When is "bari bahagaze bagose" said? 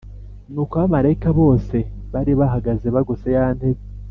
2.13-3.27